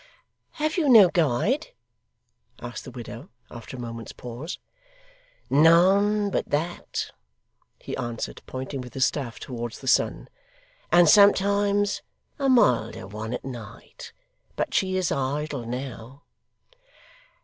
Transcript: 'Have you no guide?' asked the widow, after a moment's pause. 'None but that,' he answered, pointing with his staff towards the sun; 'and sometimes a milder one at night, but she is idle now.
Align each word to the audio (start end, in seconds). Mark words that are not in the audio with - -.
'Have 0.53 0.77
you 0.77 0.89
no 0.89 1.09
guide?' 1.09 1.73
asked 2.59 2.85
the 2.85 2.89
widow, 2.89 3.29
after 3.51 3.77
a 3.77 3.79
moment's 3.79 4.13
pause. 4.13 4.57
'None 5.51 6.31
but 6.31 6.49
that,' 6.49 7.11
he 7.77 7.95
answered, 7.97 8.41
pointing 8.47 8.81
with 8.81 8.95
his 8.95 9.05
staff 9.05 9.37
towards 9.39 9.77
the 9.79 9.87
sun; 9.87 10.27
'and 10.91 11.07
sometimes 11.07 12.01
a 12.39 12.49
milder 12.49 13.05
one 13.05 13.31
at 13.31 13.45
night, 13.45 14.11
but 14.55 14.73
she 14.73 14.97
is 14.97 15.11
idle 15.11 15.67
now. 15.67 16.23